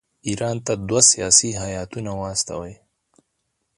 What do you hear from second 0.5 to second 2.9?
ته دوه سیاسي هیاتونه واستوي.